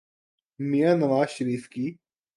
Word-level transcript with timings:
میاں 0.59 0.95
نواز 0.95 1.29
شریف 1.29 1.69
کی۔ 1.69 1.85